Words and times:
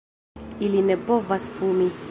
Ili 0.69 0.81
ne 0.87 0.97
povas 1.11 1.49
fumi. 1.59 1.91